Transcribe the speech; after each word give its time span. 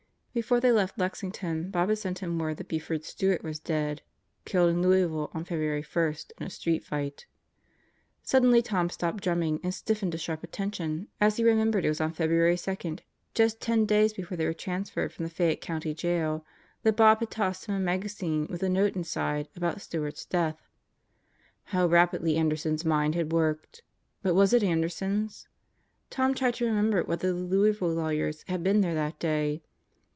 Before 0.33 0.61
they 0.61 0.71
left 0.71 0.97
Lexington 0.97 1.71
Bob 1.71 1.89
had 1.89 1.97
sent 1.97 2.19
him 2.19 2.39
word 2.39 2.55
that 2.55 2.69
Buf 2.69 2.89
ord 2.89 3.03
Stewart 3.03 3.43
was 3.43 3.59
dead 3.59 4.01
killed 4.45 4.69
in 4.69 4.81
Louisville 4.81 5.29
on 5.33 5.43
February 5.43 5.83
1, 5.83 6.15
in 6.39 6.47
a 6.47 6.49
street 6.49 6.85
fight. 6.85 7.25
Suddenly 8.23 8.61
Tom 8.61 8.89
stopped 8.89 9.21
drumming 9.21 9.59
and 9.61 9.73
stiffened 9.73 10.13
to 10.13 10.17
sharp 10.17 10.41
atten 10.41 10.71
tion 10.71 11.07
as 11.19 11.35
he 11.35 11.43
remembered 11.43 11.83
it 11.83 11.89
was 11.89 11.99
on 11.99 12.13
February 12.13 12.57
2, 12.57 12.99
just 13.33 13.59
ten 13.59 13.85
days 13.85 14.13
before 14.13 14.37
they 14.37 14.45
were 14.45 14.53
transferred 14.53 15.11
from 15.11 15.25
the 15.25 15.29
Fayette 15.29 15.59
County 15.59 15.93
Jail 15.93 16.45
that 16.83 16.95
Bob 16.95 17.19
had 17.19 17.29
tossed 17.29 17.65
him 17.65 17.75
a 17.75 17.79
magazine 17.81 18.47
with 18.49 18.61
the 18.61 18.69
note 18.69 18.95
inside 18.95 19.49
about 19.57 19.81
Stewart's 19.81 20.23
death. 20.23 20.65
How 21.75 21.87
rapidly 21.87 22.37
Anderson's 22.37 22.85
mind 22.85 23.15
had 23.15 23.33
worked! 23.33 23.83
But 24.21 24.35
was 24.35 24.53
it 24.53 24.63
Anderson's? 24.63 25.49
Tom 26.09 26.33
tried 26.33 26.53
to 26.53 26.65
remember 26.65 27.03
whether 27.03 27.33
the 27.33 27.39
Louisville 27.41 27.89
lawyers 27.93 28.45
had 28.47 28.63
been 28.63 28.79
there 28.79 28.95
that 28.95 29.19
day. 29.19 29.61